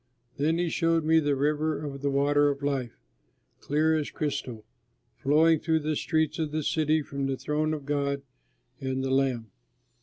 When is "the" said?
1.19-1.35, 2.01-2.09, 5.81-5.95, 6.51-6.63, 7.27-7.37, 9.03-9.11